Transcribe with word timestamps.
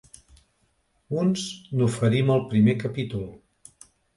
Uns 1.25 1.45
n’oferim 1.81 2.35
el 2.39 2.43
primer 2.55 2.77
capítol. 2.85 3.25